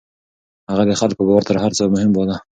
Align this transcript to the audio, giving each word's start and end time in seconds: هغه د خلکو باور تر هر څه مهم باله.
هغه 0.71 0.83
د 0.87 0.91
خلکو 1.01 1.21
باور 1.27 1.43
تر 1.49 1.57
هر 1.63 1.71
څه 1.77 1.83
مهم 1.93 2.11
باله. 2.15 2.35